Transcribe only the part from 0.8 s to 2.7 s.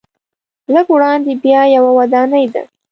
وړاندې بیا یوه ودانۍ ده.